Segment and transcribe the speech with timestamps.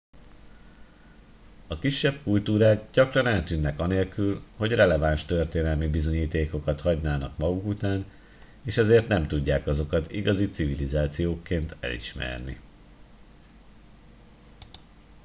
[1.67, 8.05] a kisebb kultúrák gyakran eltűnnek anélkül hogy releváns történelmi bizonyítékokat hagynának maguk után
[8.63, 12.59] és ezért nem tudják azokat igazi civilizációkként elismerni